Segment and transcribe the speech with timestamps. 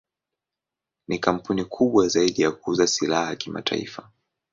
[1.07, 4.09] Ni kampuni kubwa zaidi ya kuuza silaha kimataifa.